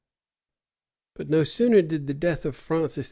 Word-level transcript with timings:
But 1.13 1.29
no 1.29 1.43
sooner 1.43 1.83
did 1.83 2.07
the 2.07 2.15
death 2.15 2.43
of 2.43 2.55
Francis 2.55 2.97
II. 2.97 2.99